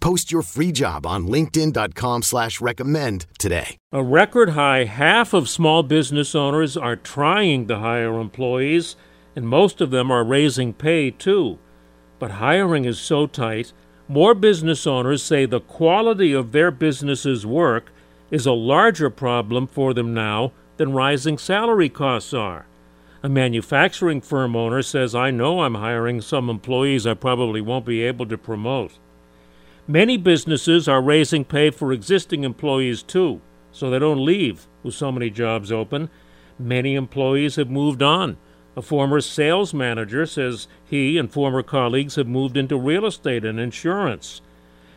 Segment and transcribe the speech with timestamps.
[0.00, 3.76] Post your free job on linkedin.com slash recommend today.
[3.92, 8.96] A record high half of small business owners are trying to hire employees,
[9.36, 11.58] and most of them are raising pay too.
[12.18, 13.74] But hiring is so tight,
[14.08, 17.92] more business owners say the quality of their business's work
[18.30, 22.66] is a larger problem for them now than rising salary costs are.
[23.22, 28.02] A manufacturing firm owner says, I know I'm hiring some employees I probably won't be
[28.02, 28.92] able to promote.
[29.88, 33.40] Many businesses are raising pay for existing employees too,
[33.72, 36.10] so they don't leave with so many jobs open.
[36.58, 38.36] Many employees have moved on.
[38.76, 43.58] A former sales manager says he and former colleagues have moved into real estate and
[43.58, 44.40] insurance.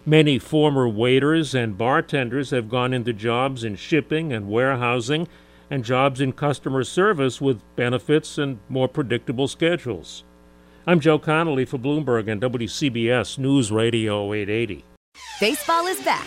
[0.05, 5.27] Many former waiters and bartenders have gone into jobs in shipping and warehousing
[5.71, 10.23] and jobs in customer service with benefits and more predictable schedules.
[10.85, 14.83] I'm Joe Connolly for Bloomberg and WCBS News Radio 880.
[15.39, 16.25] Baseball is back,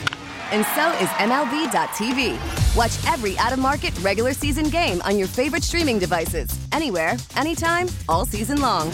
[0.50, 2.74] and so is MLB.tv.
[2.74, 7.88] Watch every out of market regular season game on your favorite streaming devices, anywhere, anytime,
[8.08, 8.90] all season long.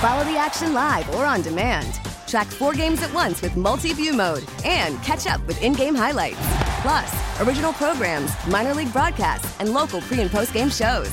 [0.00, 2.00] Follow the action live or on demand.
[2.26, 5.94] Track four games at once with multi view mode and catch up with in game
[5.94, 6.40] highlights.
[6.82, 11.12] Plus, original programs, minor league broadcasts, and local pre and post game shows.